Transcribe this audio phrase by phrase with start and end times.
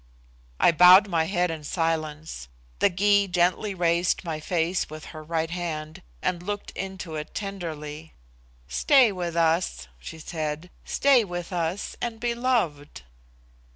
[0.59, 2.47] I bowed my head in silence.
[2.79, 8.15] The Gy gently raised my face with her right hand, and looked into it tenderly.
[8.67, 13.03] "Stay with us," she said; "stay with us, and be loved."